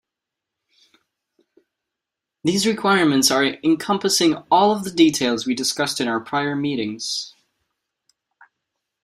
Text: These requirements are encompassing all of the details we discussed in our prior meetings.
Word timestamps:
These 2.43 2.65
requirements 2.65 3.29
are 3.29 3.45
encompassing 3.63 4.33
all 4.49 4.71
of 4.71 4.83
the 4.83 4.89
details 4.89 5.45
we 5.45 5.53
discussed 5.53 6.01
in 6.01 6.07
our 6.07 6.19
prior 6.19 6.55
meetings. 6.55 7.35